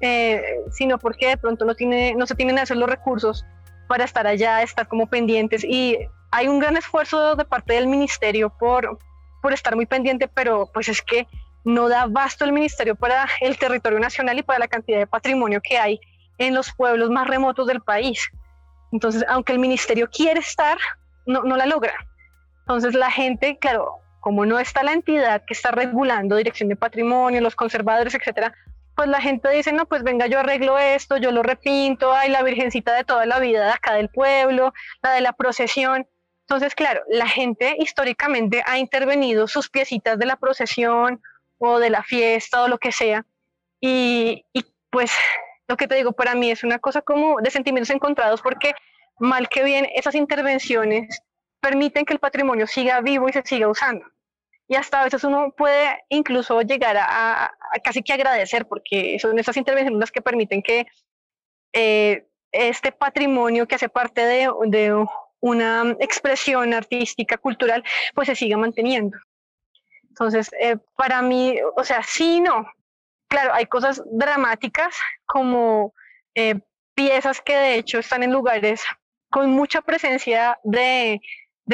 eh, 0.00 0.60
sino 0.72 0.98
porque 0.98 1.28
de 1.28 1.36
pronto 1.38 1.64
no, 1.64 1.74
tiene, 1.74 2.14
no 2.14 2.26
se 2.26 2.34
tienen 2.34 2.58
esos 2.58 2.76
los 2.76 2.88
recursos 2.88 3.46
para 3.88 4.04
estar 4.04 4.26
allá, 4.26 4.62
estar 4.62 4.86
como 4.88 5.06
pendientes. 5.06 5.64
Y 5.64 5.98
hay 6.30 6.48
un 6.48 6.58
gran 6.58 6.76
esfuerzo 6.76 7.34
de 7.34 7.44
parte 7.44 7.74
del 7.74 7.86
ministerio 7.86 8.50
por, 8.50 8.98
por 9.42 9.52
estar 9.52 9.74
muy 9.74 9.86
pendiente, 9.86 10.28
pero 10.28 10.70
pues 10.72 10.88
es 10.88 11.00
que 11.00 11.26
no 11.64 11.88
da 11.88 12.06
basto 12.06 12.44
el 12.44 12.52
ministerio 12.52 12.94
para 12.94 13.26
el 13.40 13.58
territorio 13.58 13.98
nacional 13.98 14.38
y 14.38 14.42
para 14.42 14.58
la 14.58 14.68
cantidad 14.68 14.98
de 14.98 15.06
patrimonio 15.06 15.60
que 15.62 15.78
hay 15.78 16.00
en 16.38 16.54
los 16.54 16.72
pueblos 16.72 17.10
más 17.10 17.26
remotos 17.26 17.66
del 17.66 17.80
país. 17.80 18.28
Entonces, 18.92 19.24
aunque 19.28 19.52
el 19.52 19.58
ministerio 19.58 20.08
quiere 20.10 20.40
estar, 20.40 20.78
no, 21.24 21.42
no 21.42 21.56
la 21.56 21.66
logra. 21.66 21.94
Entonces, 22.60 22.94
la 22.94 23.10
gente, 23.10 23.58
claro, 23.58 24.00
como 24.26 24.44
no 24.44 24.58
está 24.58 24.82
la 24.82 24.92
entidad 24.92 25.44
que 25.46 25.54
está 25.54 25.70
regulando 25.70 26.34
dirección 26.34 26.68
de 26.68 26.74
patrimonio, 26.74 27.40
los 27.40 27.54
conservadores, 27.54 28.12
etcétera, 28.12 28.52
pues 28.96 29.08
la 29.08 29.20
gente 29.20 29.48
dice, 29.50 29.72
no, 29.72 29.86
pues 29.86 30.02
venga, 30.02 30.26
yo 30.26 30.40
arreglo 30.40 30.80
esto, 30.80 31.16
yo 31.16 31.30
lo 31.30 31.44
repinto, 31.44 32.12
ay, 32.12 32.28
la 32.28 32.42
virgencita 32.42 32.92
de 32.92 33.04
toda 33.04 33.24
la 33.24 33.38
vida 33.38 33.64
de 33.64 33.70
acá 33.70 33.94
del 33.94 34.08
pueblo, 34.08 34.74
la 35.00 35.12
de 35.12 35.20
la 35.20 35.32
procesión. 35.32 36.08
Entonces, 36.40 36.74
claro, 36.74 37.02
la 37.08 37.28
gente 37.28 37.76
históricamente 37.78 38.64
ha 38.66 38.78
intervenido 38.78 39.46
sus 39.46 39.70
piecitas 39.70 40.18
de 40.18 40.26
la 40.26 40.34
procesión 40.34 41.22
o 41.58 41.78
de 41.78 41.90
la 41.90 42.02
fiesta 42.02 42.64
o 42.64 42.66
lo 42.66 42.78
que 42.78 42.90
sea. 42.90 43.24
Y, 43.80 44.44
y 44.52 44.64
pues 44.90 45.12
lo 45.68 45.76
que 45.76 45.86
te 45.86 45.94
digo, 45.94 46.10
para 46.10 46.34
mí 46.34 46.50
es 46.50 46.64
una 46.64 46.80
cosa 46.80 47.00
como 47.00 47.40
de 47.40 47.52
sentimientos 47.52 47.94
encontrados 47.94 48.42
porque 48.42 48.74
mal 49.20 49.48
que 49.48 49.62
bien 49.62 49.86
esas 49.94 50.16
intervenciones 50.16 51.22
permiten 51.60 52.04
que 52.04 52.12
el 52.12 52.18
patrimonio 52.18 52.66
siga 52.66 53.00
vivo 53.02 53.28
y 53.28 53.32
se 53.32 53.42
siga 53.42 53.68
usando. 53.68 54.04
Y 54.68 54.74
hasta 54.74 55.00
a 55.00 55.04
veces 55.04 55.22
uno 55.24 55.52
puede 55.56 56.04
incluso 56.08 56.60
llegar 56.62 56.96
a, 56.98 57.52
casi 57.84 58.02
que 58.02 58.12
agradecer 58.12 58.66
porque 58.66 59.18
son 59.20 59.38
esas 59.38 59.56
intervenciones 59.56 60.00
las 60.00 60.10
que 60.10 60.22
permiten 60.22 60.62
que 60.62 60.86
eh, 61.72 62.26
este 62.50 62.90
patrimonio 62.90 63.68
que 63.68 63.76
hace 63.76 63.88
parte 63.88 64.22
de, 64.22 65.06
una 65.38 65.94
expresión 66.00 66.72
artística, 66.74 67.36
cultural, 67.36 67.84
pues 68.14 68.26
se 68.26 68.34
siga 68.34 68.56
manteniendo. 68.56 69.16
Entonces, 70.08 70.50
eh, 70.58 70.76
para 70.96 71.22
mí, 71.22 71.56
o 71.76 71.84
sea, 71.84 72.02
sí, 72.02 72.40
no, 72.40 72.66
claro, 73.28 73.52
hay 73.54 73.66
cosas 73.66 74.02
dramáticas 74.10 74.96
como 75.26 75.92
eh, 76.34 76.60
piezas 76.94 77.40
que 77.40 77.54
de 77.54 77.74
hecho 77.76 77.98
están 77.98 78.22
en 78.22 78.32
lugares 78.32 78.82
con 79.30 79.50
mucha 79.50 79.82
presencia 79.82 80.58
de, 80.64 81.20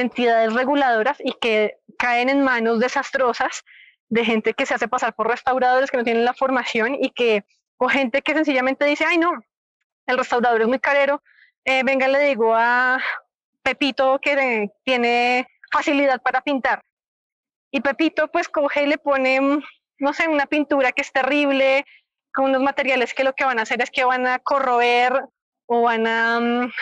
entidades 0.00 0.54
reguladoras 0.54 1.18
y 1.22 1.32
que 1.34 1.78
caen 1.98 2.28
en 2.28 2.42
manos 2.42 2.80
desastrosas 2.80 3.64
de 4.08 4.24
gente 4.24 4.54
que 4.54 4.66
se 4.66 4.74
hace 4.74 4.88
pasar 4.88 5.14
por 5.14 5.28
restauradores 5.28 5.90
que 5.90 5.96
no 5.96 6.04
tienen 6.04 6.24
la 6.24 6.34
formación 6.34 6.94
y 6.94 7.10
que, 7.10 7.44
o 7.76 7.88
gente 7.88 8.22
que 8.22 8.34
sencillamente 8.34 8.84
dice, 8.84 9.04
ay 9.06 9.18
no, 9.18 9.32
el 10.06 10.18
restaurador 10.18 10.62
es 10.62 10.68
muy 10.68 10.78
carero, 10.78 11.22
eh, 11.64 11.82
venga, 11.84 12.08
le 12.08 12.20
digo 12.20 12.54
a 12.54 12.98
Pepito 13.62 14.18
que 14.20 14.70
tiene 14.84 15.46
facilidad 15.70 16.20
para 16.22 16.40
pintar. 16.40 16.82
Y 17.70 17.80
Pepito 17.80 18.28
pues 18.28 18.48
coge 18.48 18.84
y 18.84 18.86
le 18.86 18.98
pone 18.98 19.62
no 20.02 20.12
sé, 20.12 20.28
una 20.28 20.46
pintura 20.46 20.90
que 20.90 21.02
es 21.02 21.12
terrible, 21.12 21.86
con 22.34 22.46
unos 22.46 22.60
materiales 22.60 23.14
que 23.14 23.22
lo 23.22 23.34
que 23.34 23.44
van 23.44 23.60
a 23.60 23.62
hacer 23.62 23.80
es 23.80 23.90
que 23.90 24.04
van 24.04 24.26
a 24.26 24.40
corroer 24.40 25.12
o 25.66 25.82
van 25.82 26.06
a 26.06 26.40
mm, 26.40 26.72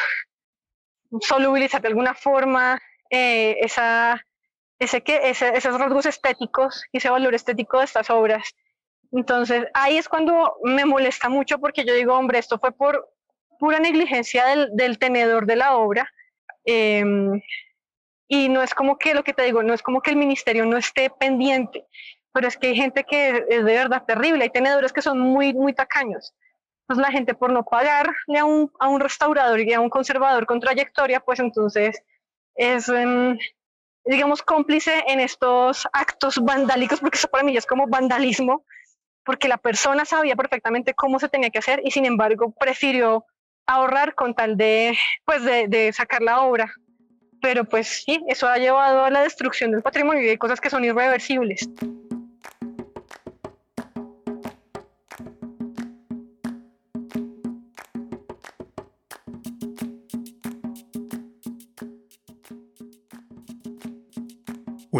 solubilizar 1.20 1.82
de 1.82 1.88
alguna 1.88 2.14
forma 2.14 2.80
eh, 3.10 3.58
esa, 3.60 4.24
ese, 4.78 5.02
que, 5.02 5.30
esos 5.30 5.78
rasgos 5.78 6.06
estéticos 6.06 6.84
y 6.92 6.98
ese 6.98 7.10
valor 7.10 7.34
estético 7.34 7.78
de 7.78 7.84
estas 7.84 8.10
obras. 8.10 8.54
Entonces, 9.12 9.66
ahí 9.74 9.98
es 9.98 10.08
cuando 10.08 10.56
me 10.62 10.84
molesta 10.84 11.28
mucho 11.28 11.58
porque 11.58 11.84
yo 11.84 11.94
digo, 11.94 12.16
hombre, 12.16 12.38
esto 12.38 12.58
fue 12.58 12.72
por 12.72 13.10
pura 13.58 13.78
negligencia 13.78 14.44
del, 14.46 14.98
tenedor 14.98 15.46
de 15.46 15.56
la 15.56 15.76
obra. 15.76 16.10
Em, 16.64 17.40
y 18.28 18.48
no 18.48 18.62
es 18.62 18.74
como 18.74 18.96
que 18.96 19.14
lo 19.14 19.24
que 19.24 19.32
te 19.32 19.42
digo, 19.42 19.62
no 19.62 19.74
es 19.74 19.82
como 19.82 20.00
que 20.00 20.10
el 20.10 20.16
ministerio 20.16 20.64
no 20.64 20.76
esté 20.76 21.10
pendiente 21.10 21.86
pero 22.32 22.48
es 22.48 22.56
que 22.56 22.68
hay 22.68 22.76
gente 22.76 23.04
que 23.04 23.44
es 23.48 23.64
de 23.64 23.74
verdad 23.74 24.04
terrible, 24.06 24.44
hay 24.44 24.50
tenedores 24.50 24.92
que 24.92 25.02
son 25.02 25.18
muy, 25.18 25.52
muy 25.52 25.72
tacaños. 25.72 26.34
Pues 26.86 26.98
la 26.98 27.10
gente 27.10 27.34
por 27.34 27.52
no 27.52 27.64
pagarle 27.64 28.38
a 28.38 28.44
un, 28.44 28.70
a 28.80 28.88
un 28.88 29.00
restaurador 29.00 29.60
y 29.60 29.72
a 29.72 29.80
un 29.80 29.90
conservador 29.90 30.46
con 30.46 30.60
trayectoria, 30.60 31.20
pues 31.20 31.38
entonces 31.40 32.02
es, 32.54 32.90
digamos, 34.04 34.42
cómplice 34.42 35.04
en 35.06 35.20
estos 35.20 35.86
actos 35.92 36.38
vandálicos, 36.42 37.00
porque 37.00 37.16
eso 37.16 37.28
para 37.28 37.44
mí 37.44 37.56
es 37.56 37.66
como 37.66 37.86
vandalismo, 37.86 38.64
porque 39.24 39.48
la 39.48 39.58
persona 39.58 40.04
sabía 40.04 40.36
perfectamente 40.36 40.94
cómo 40.94 41.18
se 41.18 41.28
tenía 41.28 41.50
que 41.50 41.58
hacer 41.58 41.80
y 41.84 41.90
sin 41.90 42.04
embargo 42.04 42.54
prefirió 42.58 43.24
ahorrar 43.66 44.14
con 44.14 44.34
tal 44.34 44.56
de, 44.56 44.98
pues, 45.24 45.44
de, 45.44 45.68
de 45.68 45.92
sacar 45.92 46.22
la 46.22 46.40
obra. 46.42 46.72
Pero 47.42 47.64
pues 47.64 48.02
sí, 48.04 48.22
eso 48.28 48.46
ha 48.48 48.58
llevado 48.58 49.04
a 49.04 49.10
la 49.10 49.22
destrucción 49.22 49.70
del 49.70 49.82
patrimonio 49.82 50.22
y 50.22 50.28
hay 50.28 50.36
cosas 50.36 50.60
que 50.60 50.68
son 50.68 50.84
irreversibles. 50.84 51.68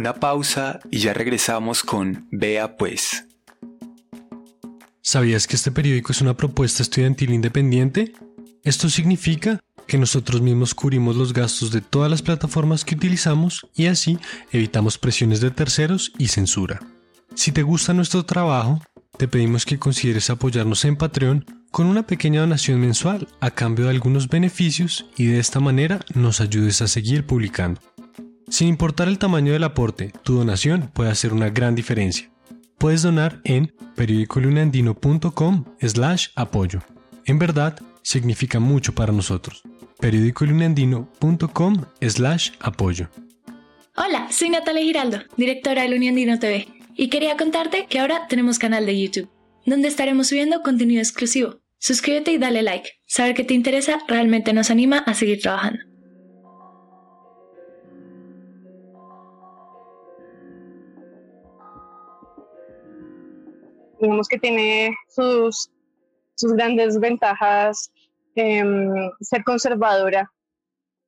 Una 0.01 0.15
pausa 0.15 0.81
y 0.91 1.01
ya 1.01 1.13
regresamos 1.13 1.83
con 1.83 2.27
Vea 2.31 2.79
pues. 2.79 3.27
¿Sabías 5.03 5.47
que 5.47 5.57
este 5.57 5.73
periódico 5.73 6.13
es 6.13 6.23
una 6.23 6.35
propuesta 6.35 6.83
estudiantil 6.83 7.35
independiente? 7.35 8.15
Esto 8.65 8.89
significa 8.89 9.61
que 9.87 9.99
nosotros 9.99 10.41
mismos 10.41 10.75
cubrimos 10.75 11.17
los 11.17 11.35
gastos 11.35 11.71
de 11.71 11.83
todas 11.83 12.11
las 12.11 12.23
plataformas 12.23 12.83
que 12.83 12.95
utilizamos 12.95 13.67
y 13.75 13.89
así 13.89 14.19
evitamos 14.53 14.97
presiones 14.97 15.43
de 15.43 15.51
terceros 15.51 16.13
y 16.17 16.29
censura. 16.29 16.81
Si 17.35 17.53
te 17.53 17.63
gusta 17.63 17.93
nuestro 17.93 18.25
trabajo, 18.25 18.81
te 19.19 19.29
pedimos 19.29 19.67
que 19.67 19.79
consideres 19.79 20.31
apoyarnos 20.31 20.83
en 20.87 20.97
Patreon 20.97 21.45
con 21.71 21.87
una 21.87 22.07
pequeña 22.07 22.41
donación 22.41 22.81
mensual 22.81 23.29
a 23.41 23.51
cambio 23.51 23.85
de 23.85 23.91
algunos 23.91 24.31
beneficios 24.31 25.05
y 25.19 25.27
de 25.27 25.41
esta 25.41 25.61
manera 25.61 26.01
nos 26.15 26.41
ayudes 26.41 26.81
a 26.81 26.89
seguir 26.89 27.27
publicando. 27.27 27.83
Sin 28.51 28.67
importar 28.67 29.07
el 29.07 29.19
tamaño 29.19 29.53
del 29.53 29.63
aporte, 29.63 30.13
tu 30.25 30.35
donación 30.35 30.91
puede 30.93 31.11
hacer 31.11 31.33
una 31.33 31.51
gran 31.51 31.77
diferencia. 31.77 32.31
Puedes 32.79 33.01
donar 33.03 33.41
en 33.45 33.73
periodicolunandino.com 33.95 35.65
slash 35.81 36.29
apoyo. 36.35 36.81
En 37.27 37.39
verdad, 37.39 37.79
significa 38.03 38.59
mucho 38.59 38.93
para 38.93 39.13
nosotros. 39.13 39.63
periodicolunandino.com 40.01 41.85
slash 42.01 42.51
apoyo. 42.59 43.09
Hola, 43.97 44.33
soy 44.33 44.51
Natalia 44.51 44.83
Giraldo, 44.83 45.19
directora 45.37 45.83
de 45.83 45.95
Uniandino 45.95 46.39
TV, 46.41 46.67
y 46.97 47.09
quería 47.09 47.37
contarte 47.37 47.87
que 47.89 48.01
ahora 48.01 48.27
tenemos 48.29 48.59
canal 48.59 48.85
de 48.85 49.01
YouTube, 49.01 49.31
donde 49.65 49.87
estaremos 49.87 50.27
subiendo 50.27 50.63
contenido 50.63 51.01
exclusivo. 51.01 51.61
Suscríbete 51.79 52.33
y 52.33 52.39
dale 52.39 52.63
like. 52.63 52.91
Saber 53.07 53.35
que 53.35 53.45
te 53.45 53.55
interesa 53.55 54.01
realmente 54.09 54.53
nos 54.53 54.71
anima 54.71 54.99
a 54.99 55.15
seguir 55.15 55.41
trabajando. 55.41 55.90
Digamos 64.01 64.29
que 64.29 64.39
tiene 64.39 64.97
sus, 65.09 65.71
sus 66.35 66.53
grandes 66.55 66.99
ventajas 66.99 67.91
em, 68.35 69.11
ser 69.21 69.45
conservadora 69.45 70.31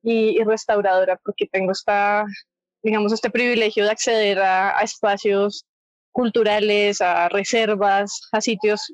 y, 0.03 0.41
restauradora, 0.43 1.19
porque 1.23 1.47
tengo 1.47 1.71
esta, 1.71 2.25
digamos, 2.83 3.13
este 3.13 3.29
privilegio 3.29 3.85
de 3.85 3.91
acceder 3.91 4.39
a, 4.39 4.79
espacios 4.81 5.65
culturales, 6.11 7.01
a 7.01 7.29
reservas, 7.29 8.21
a 8.31 8.41
sitios 8.41 8.93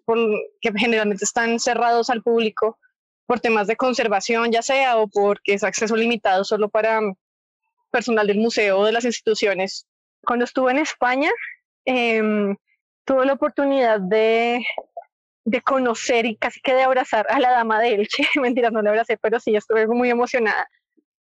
que 0.61 0.71
generalmente 0.77 1.25
están 1.25 1.59
cerrados 1.59 2.09
al 2.09 2.21
público 2.21 2.77
por 3.25 3.41
temas 3.41 3.67
de 3.67 3.75
conservación, 3.75 4.51
ya 4.51 4.61
sea 4.61 4.97
o 4.97 5.07
porque 5.07 5.53
es 5.53 5.63
acceso 5.63 5.95
limitado 5.95 6.43
solo 6.43 6.69
para 6.69 7.01
personal 7.91 8.27
del 8.27 8.37
museo 8.37 8.79
o 8.79 8.85
de 8.85 8.93
las 8.93 9.03
instituciones. 9.03 9.85
Cuando 10.21 10.45
estuve 10.45 10.71
en 10.71 10.77
España, 10.77 11.31
eh, 11.85 12.21
tuve 13.05 13.25
la 13.25 13.33
oportunidad 13.33 13.99
de, 13.99 14.65
de 15.45 15.61
conocer 15.61 16.25
y 16.25 16.37
casi 16.37 16.61
que 16.61 16.73
de 16.73 16.83
abrazar 16.83 17.25
a 17.29 17.39
la 17.39 17.51
dama 17.51 17.79
de 17.79 17.95
Elche. 17.95 18.23
Mentira, 18.41 18.69
no 18.69 18.81
la 18.81 18.91
abracé, 18.91 19.17
pero 19.17 19.39
sí, 19.39 19.55
estuve 19.55 19.87
muy 19.87 20.09
emocionada. 20.09 20.67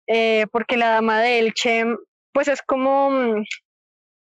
Eh, 0.06 0.46
porque 0.52 0.76
la 0.76 0.90
dama 0.90 1.20
de 1.20 1.38
Elche, 1.40 1.84
pues 2.32 2.48
es 2.48 2.62
como, 2.62 3.10
mm, 3.10 3.44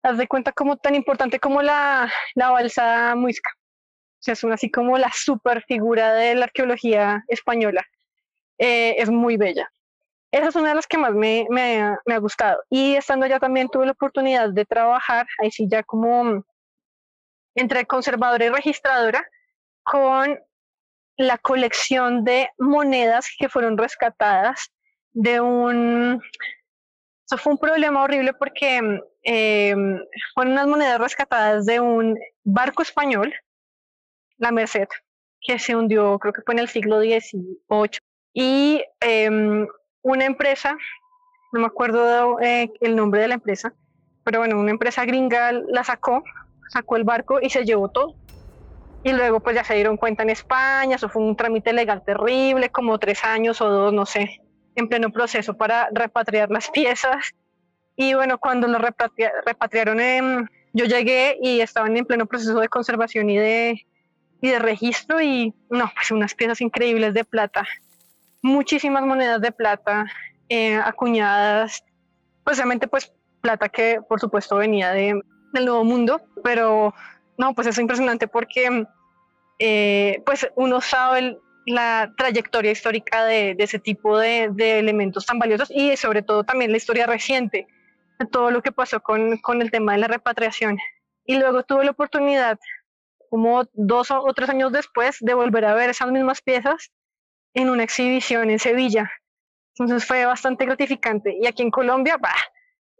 haz 0.02 0.18
de 0.18 0.28
cuenta 0.28 0.52
como 0.52 0.76
tan 0.76 0.94
importante 0.94 1.38
como 1.38 1.62
la, 1.62 2.10
la 2.34 2.50
balsa 2.50 3.14
muisca. 3.16 3.50
O 3.56 4.22
sea, 4.26 4.32
es 4.32 4.44
una, 4.44 4.54
así 4.54 4.70
como 4.70 4.98
la 4.98 5.10
super 5.12 5.62
figura 5.64 6.14
de 6.14 6.34
la 6.34 6.46
arqueología 6.46 7.24
española. 7.28 7.84
Eh, 8.58 8.96
es 8.98 9.10
muy 9.10 9.36
bella. 9.36 9.70
Esa 10.32 10.48
es 10.48 10.56
una 10.56 10.70
de 10.70 10.74
las 10.76 10.86
que 10.86 10.98
más 10.98 11.12
me, 11.12 11.46
me, 11.50 11.96
me 12.06 12.14
ha 12.14 12.18
gustado. 12.18 12.58
Y 12.70 12.96
estando 12.96 13.26
allá 13.26 13.38
también 13.38 13.68
tuve 13.68 13.86
la 13.86 13.92
oportunidad 13.92 14.50
de 14.50 14.64
trabajar, 14.64 15.26
ahí 15.40 15.50
sí 15.50 15.66
ya 15.70 15.82
como 15.82 16.44
entre 17.56 17.86
conservadora 17.86 18.44
y 18.44 18.50
registradora 18.50 19.28
con 19.82 20.38
la 21.16 21.38
colección 21.38 22.24
de 22.24 22.48
monedas 22.58 23.28
que 23.38 23.48
fueron 23.48 23.76
rescatadas 23.76 24.70
de 25.12 25.40
un... 25.40 26.22
Eso 27.24 27.38
fue 27.38 27.54
un 27.54 27.58
problema 27.58 28.04
horrible 28.04 28.34
porque 28.34 29.00
em, 29.22 30.00
fueron 30.34 30.52
unas 30.52 30.66
monedas 30.68 31.00
rescatadas 31.00 31.66
de 31.66 31.80
un 31.80 32.16
barco 32.44 32.82
español, 32.82 33.34
la 34.36 34.52
Merced, 34.52 34.86
que 35.40 35.58
se 35.58 35.74
hundió, 35.74 36.18
creo 36.20 36.32
que 36.32 36.42
fue 36.42 36.54
en 36.54 36.60
el 36.60 36.68
siglo 36.68 37.00
XVIII. 37.00 37.98
Y 38.32 38.84
em, 39.00 39.66
una 40.02 40.24
empresa, 40.24 40.76
no 41.52 41.60
me 41.60 41.66
acuerdo 41.66 42.38
eh, 42.40 42.70
el 42.80 42.94
nombre 42.94 43.22
de 43.22 43.28
la 43.28 43.34
empresa, 43.34 43.74
pero 44.22 44.40
bueno, 44.40 44.60
una 44.60 44.70
empresa 44.70 45.04
gringa 45.04 45.52
la 45.52 45.82
sacó, 45.82 46.22
sacó 46.68 46.96
el 46.96 47.04
barco 47.04 47.38
y 47.40 47.50
se 47.50 47.64
llevó 47.64 47.88
todo. 47.88 48.14
Y 49.02 49.12
luego 49.12 49.40
pues 49.40 49.54
ya 49.54 49.64
se 49.64 49.74
dieron 49.74 49.96
cuenta 49.96 50.22
en 50.22 50.30
España, 50.30 50.96
eso 50.96 51.08
fue 51.08 51.22
un 51.22 51.36
trámite 51.36 51.72
legal 51.72 52.02
terrible, 52.04 52.70
como 52.70 52.98
tres 52.98 53.24
años 53.24 53.60
o 53.60 53.68
dos, 53.68 53.92
no 53.92 54.04
sé, 54.04 54.40
en 54.74 54.88
pleno 54.88 55.10
proceso 55.10 55.54
para 55.54 55.88
repatriar 55.92 56.50
las 56.50 56.70
piezas. 56.72 57.34
Y 57.96 58.14
bueno, 58.14 58.38
cuando 58.38 58.66
lo 58.68 58.78
repatriaron, 58.78 60.00
en, 60.00 60.50
yo 60.72 60.84
llegué 60.84 61.38
y 61.40 61.60
estaban 61.60 61.96
en 61.96 62.04
pleno 62.04 62.26
proceso 62.26 62.58
de 62.60 62.68
conservación 62.68 63.30
y 63.30 63.38
de, 63.38 63.86
y 64.42 64.48
de 64.48 64.58
registro 64.58 65.20
y 65.20 65.54
no, 65.70 65.90
pues 65.94 66.10
unas 66.10 66.34
piezas 66.34 66.60
increíbles 66.60 67.14
de 67.14 67.24
plata, 67.24 67.66
muchísimas 68.42 69.04
monedas 69.04 69.40
de 69.40 69.52
plata 69.52 70.06
eh, 70.48 70.76
acuñadas, 70.76 71.84
pues 72.44 72.58
realmente 72.58 72.86
pues 72.86 73.12
plata 73.40 73.68
que 73.68 74.00
por 74.06 74.20
supuesto 74.20 74.56
venía 74.56 74.90
de, 74.90 75.20
del 75.52 75.64
Nuevo 75.64 75.84
Mundo, 75.84 76.20
pero 76.42 76.94
no, 77.38 77.54
pues 77.54 77.66
es 77.66 77.78
impresionante 77.78 78.28
porque 78.28 78.86
eh, 79.58 80.22
pues 80.24 80.48
uno 80.56 80.80
sabe 80.80 81.38
la 81.66 82.12
trayectoria 82.16 82.70
histórica 82.70 83.24
de, 83.24 83.56
ese 83.58 83.78
tipo 83.78 84.18
de, 84.18 84.50
de, 84.52 84.78
elementos 84.78 85.26
tan 85.26 85.38
valiosos 85.38 85.70
y 85.70 85.96
sobre 85.96 86.22
todo 86.22 86.44
también 86.44 86.70
la 86.70 86.76
historia 86.76 87.06
reciente 87.06 87.66
de 88.18 88.26
todo 88.26 88.50
lo 88.50 88.62
que 88.62 88.72
pasó 88.72 89.00
con, 89.00 89.38
con 89.38 89.60
el 89.60 89.70
tema 89.70 89.92
de 89.92 89.98
la 89.98 90.08
repatriación. 90.08 90.78
Y 91.24 91.38
luego 91.38 91.64
tuve 91.64 91.84
la 91.84 91.90
oportunidad, 91.90 92.58
como 93.30 93.64
dos 93.72 94.10
o 94.10 94.32
tres 94.32 94.48
años 94.48 94.72
después, 94.72 95.16
de 95.20 95.34
volver 95.34 95.64
a 95.64 95.74
ver 95.74 95.90
esas 95.90 96.10
mismas 96.10 96.40
piezas 96.40 96.92
en 97.52 97.68
una 97.68 97.82
exhibición 97.82 98.48
en 98.50 98.60
Sevilla. 98.60 99.10
Entonces 99.76 100.06
fue 100.06 100.24
bastante 100.24 100.64
gratificante. 100.64 101.36
Y 101.40 101.46
aquí 101.46 101.62
en 101.62 101.70
Colombia, 101.70 102.16
bah, 102.16 102.30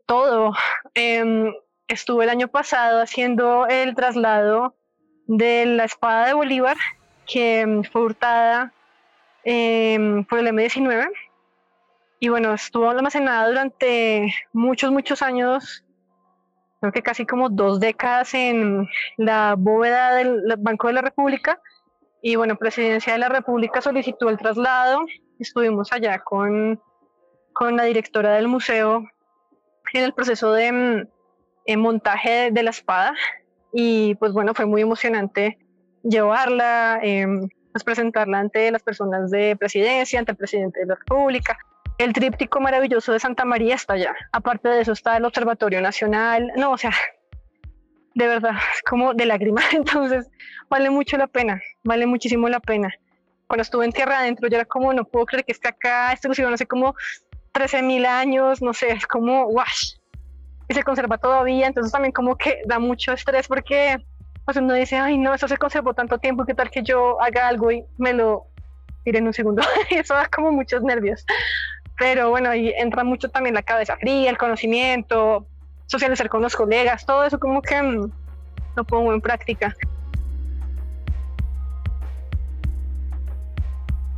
todo. 0.06 0.52
Eh, 0.94 1.52
estuve 1.88 2.24
el 2.24 2.30
año 2.30 2.48
pasado 2.48 3.00
haciendo 3.00 3.66
el 3.66 3.94
traslado 3.94 4.74
de 5.26 5.66
la 5.66 5.84
espada 5.84 6.26
de 6.26 6.34
Bolívar, 6.34 6.76
que 7.26 7.60
em, 7.60 7.82
fue 7.84 8.02
hurtada 8.02 8.72
em, 9.44 10.24
por 10.24 10.38
el 10.38 10.48
M19 10.48 11.08
y 12.18 12.28
bueno, 12.28 12.54
estuvo 12.54 12.88
almacenada 12.88 13.48
durante 13.48 14.32
muchos, 14.52 14.90
muchos 14.90 15.20
años, 15.20 15.84
creo 16.80 16.92
que 16.92 17.02
casi 17.02 17.26
como 17.26 17.50
dos 17.50 17.78
décadas 17.78 18.32
en 18.32 18.88
la 19.18 19.54
bóveda 19.56 20.14
del 20.14 20.42
Banco 20.58 20.86
de 20.86 20.94
la 20.94 21.02
República. 21.02 21.60
Y 22.22 22.36
bueno, 22.36 22.56
Presidencia 22.56 23.12
de 23.12 23.18
la 23.18 23.28
República 23.28 23.82
solicitó 23.82 24.30
el 24.30 24.38
traslado. 24.38 25.04
Estuvimos 25.38 25.92
allá 25.92 26.18
con, 26.20 26.80
con 27.52 27.76
la 27.76 27.84
directora 27.84 28.32
del 28.32 28.48
museo 28.48 29.04
en 29.92 30.02
el 30.02 30.14
proceso 30.14 30.52
de 30.52 31.06
mm, 31.66 31.78
montaje 31.78 32.50
de, 32.50 32.62
la 32.62 32.70
espada. 32.70 33.14
Y 33.72 34.14
pues 34.16 34.32
bueno, 34.32 34.54
fue 34.54 34.66
muy 34.66 34.82
emocionante 34.82 35.58
llevarla, 36.02 37.00
eh, 37.02 37.26
presentarla 37.84 38.38
ante 38.38 38.70
las 38.70 38.82
personas 38.82 39.30
de 39.30 39.56
presidencia, 39.56 40.18
ante 40.18 40.32
el 40.32 40.38
presidente 40.38 40.80
de 40.80 40.86
la 40.86 40.94
República. 40.94 41.58
El 41.98 42.12
tríptico 42.12 42.60
maravilloso 42.60 43.12
de 43.12 43.20
Santa 43.20 43.44
María 43.44 43.74
está 43.74 43.94
allá. 43.94 44.14
Aparte 44.32 44.68
de 44.68 44.82
eso 44.82 44.92
está 44.92 45.16
el 45.16 45.24
Observatorio 45.24 45.80
Nacional. 45.80 46.52
No, 46.56 46.72
o 46.72 46.78
sea, 46.78 46.92
de 48.14 48.26
verdad, 48.26 48.52
es 48.74 48.82
como 48.82 49.14
de 49.14 49.26
lágrimas. 49.26 49.64
Entonces, 49.72 50.28
vale 50.68 50.90
mucho 50.90 51.16
la 51.16 51.26
pena, 51.26 51.60
vale 51.84 52.06
muchísimo 52.06 52.48
la 52.48 52.60
pena. 52.60 52.92
Cuando 53.46 53.62
estuve 53.62 53.84
en 53.84 53.92
tierra 53.92 54.18
adentro, 54.18 54.48
yo 54.48 54.56
era 54.56 54.64
como, 54.64 54.92
no 54.92 55.04
puedo 55.04 55.26
creer 55.26 55.44
que 55.44 55.52
esté 55.52 55.68
acá. 55.68 56.12
Esto 56.12 56.28
no 56.28 56.54
hace 56.54 56.66
como 56.66 56.94
13 57.52 57.82
mil 57.82 58.04
años, 58.04 58.60
no 58.60 58.74
sé, 58.74 58.92
es 58.92 59.06
como, 59.06 59.46
wash. 59.46 59.94
Y 60.68 60.74
se 60.74 60.82
conserva 60.82 61.18
todavía. 61.18 61.66
Entonces, 61.66 61.92
también 61.92 62.12
como 62.12 62.36
que 62.36 62.62
da 62.66 62.78
mucho 62.78 63.12
estrés 63.12 63.46
porque 63.48 63.98
pues 64.46 64.56
uno 64.58 64.74
dice, 64.74 64.96
ay, 64.96 65.18
no, 65.18 65.34
eso 65.34 65.48
se 65.48 65.56
conservó 65.56 65.92
tanto 65.92 66.18
tiempo, 66.18 66.46
¿qué 66.46 66.54
tal 66.54 66.70
que 66.70 66.84
yo 66.84 67.20
haga 67.20 67.48
algo 67.48 67.72
y 67.72 67.84
me 67.98 68.12
lo 68.12 68.46
tire 69.02 69.18
en 69.18 69.26
un 69.26 69.32
segundo? 69.32 69.60
eso 69.90 70.14
da 70.14 70.28
como 70.28 70.52
muchos 70.52 70.82
nervios. 70.82 71.26
Pero 71.98 72.30
bueno, 72.30 72.50
ahí 72.50 72.72
entra 72.76 73.02
mucho 73.02 73.28
también 73.28 73.56
la 73.56 73.62
cabeza 73.62 73.96
fría, 73.96 74.30
el 74.30 74.38
conocimiento, 74.38 75.48
socializar 75.86 76.28
con 76.28 76.42
los 76.42 76.54
colegas, 76.54 77.04
todo 77.04 77.24
eso 77.24 77.40
como 77.40 77.60
que 77.60 77.82
mm, 77.82 78.10
lo 78.76 78.84
pongo 78.84 79.12
en 79.12 79.20
práctica. 79.20 79.74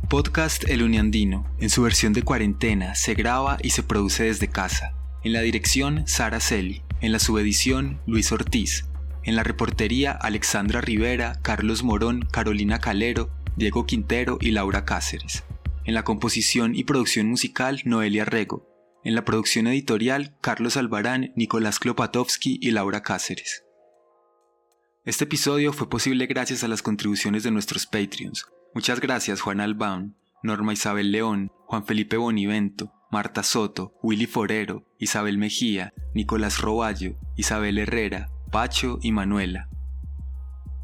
Podcast 0.09 0.69
El 0.69 0.83
Uniandino, 0.83 1.45
en 1.59 1.71
su 1.71 1.81
versión 1.81 2.13
de 2.13 2.21
cuarentena, 2.21 2.93
se 2.93 3.15
graba 3.15 3.57
y 3.61 3.71
se 3.71 3.81
produce 3.81 4.25
desde 4.25 4.47
casa. 4.47 4.93
En 5.21 5.33
la 5.33 5.41
dirección, 5.41 6.07
Sara 6.07 6.39
Celi. 6.39 6.81
En 7.01 7.11
la 7.11 7.19
subedición, 7.19 7.99
Luis 8.07 8.31
Ortiz. 8.31 8.85
En 9.23 9.35
la 9.35 9.43
reportería, 9.43 10.13
Alexandra 10.13 10.79
Rivera, 10.79 11.39
Carlos 11.41 11.83
Morón, 11.83 12.25
Carolina 12.31 12.79
Calero, 12.79 13.29
Diego 13.57 13.85
Quintero 13.85 14.37
y 14.39 14.51
Laura 14.51 14.85
Cáceres. 14.85 15.43
En 15.83 15.93
la 15.93 16.03
composición 16.03 16.73
y 16.73 16.85
producción 16.85 17.27
musical, 17.27 17.81
Noelia 17.83 18.23
Rego. 18.23 18.65
En 19.03 19.13
la 19.13 19.25
producción 19.25 19.67
editorial, 19.67 20.37
Carlos 20.39 20.77
Albarán, 20.77 21.33
Nicolás 21.35 21.79
Klopatowski 21.79 22.57
y 22.61 22.71
Laura 22.71 23.01
Cáceres. 23.01 23.65
Este 25.03 25.25
episodio 25.25 25.73
fue 25.73 25.89
posible 25.89 26.27
gracias 26.27 26.63
a 26.63 26.69
las 26.69 26.81
contribuciones 26.81 27.43
de 27.43 27.51
nuestros 27.51 27.87
Patreons. 27.87 28.45
Muchas 28.73 29.01
gracias 29.01 29.41
Juan 29.41 29.59
Albaun, 29.59 30.15
Norma 30.43 30.71
Isabel 30.71 31.11
León, 31.11 31.51
Juan 31.65 31.85
Felipe 31.85 32.15
Bonivento, 32.15 32.93
Marta 33.11 33.41
Soto, 33.41 33.93
Willy 34.03 34.27
Forero, 34.27 34.85
Isabel 34.99 35.39
Mejía, 35.39 35.93
Nicolás 36.13 36.61
Roballo, 36.61 37.15
Isabel 37.35 37.79
Herrera, 37.79 38.29
Pacho 38.51 38.99
y 39.01 39.11
Manuela. 39.11 39.67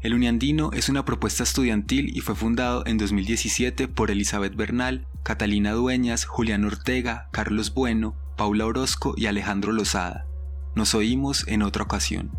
El 0.02 0.12
Uniandino 0.12 0.70
es 0.72 0.88
una 0.88 1.04
propuesta 1.04 1.44
estudiantil 1.44 2.16
y 2.16 2.20
fue 2.20 2.34
fundado 2.34 2.84
en 2.86 2.98
2017 2.98 3.86
por 3.86 4.10
Elizabeth 4.10 4.56
Bernal, 4.56 5.06
Catalina 5.22 5.72
Dueñas, 5.72 6.24
Julián 6.24 6.64
Ortega, 6.64 7.28
Carlos 7.32 7.72
Bueno, 7.72 8.16
Paula 8.36 8.66
Orozco 8.66 9.14
y 9.16 9.26
Alejandro 9.26 9.72
Lozada. 9.72 10.26
Nos 10.74 10.94
oímos 10.94 11.46
en 11.46 11.62
otra 11.62 11.84
ocasión. 11.84 12.32